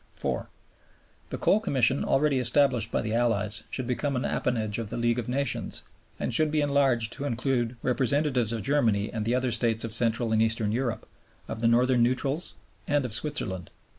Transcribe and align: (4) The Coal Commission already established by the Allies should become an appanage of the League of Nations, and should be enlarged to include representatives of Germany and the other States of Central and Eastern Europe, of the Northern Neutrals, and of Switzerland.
(4) 0.15 0.49
The 1.29 1.37
Coal 1.37 1.59
Commission 1.59 2.03
already 2.03 2.39
established 2.39 2.91
by 2.91 3.03
the 3.03 3.13
Allies 3.13 3.65
should 3.69 3.85
become 3.85 4.15
an 4.15 4.25
appanage 4.25 4.79
of 4.79 4.89
the 4.89 4.97
League 4.97 5.19
of 5.19 5.29
Nations, 5.29 5.83
and 6.19 6.33
should 6.33 6.49
be 6.49 6.59
enlarged 6.59 7.13
to 7.13 7.25
include 7.25 7.77
representatives 7.83 8.51
of 8.51 8.63
Germany 8.63 9.13
and 9.13 9.25
the 9.25 9.35
other 9.35 9.51
States 9.51 9.83
of 9.83 9.93
Central 9.93 10.31
and 10.31 10.41
Eastern 10.41 10.71
Europe, 10.71 11.05
of 11.47 11.61
the 11.61 11.67
Northern 11.67 12.01
Neutrals, 12.01 12.55
and 12.87 13.05
of 13.05 13.13
Switzerland. 13.13 13.69